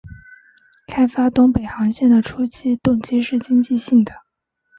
[0.87, 4.11] 开发东北航线的初期动机是经济性的。